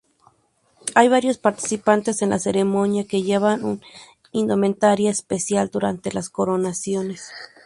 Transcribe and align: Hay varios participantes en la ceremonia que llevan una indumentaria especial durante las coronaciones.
Hay 0.95 1.09
varios 1.09 1.37
participantes 1.37 2.23
en 2.23 2.31
la 2.31 2.39
ceremonia 2.39 3.05
que 3.05 3.21
llevan 3.21 3.63
una 3.63 3.81
indumentaria 4.31 5.11
especial 5.11 5.69
durante 5.71 6.11
las 6.11 6.31
coronaciones. 6.31 7.29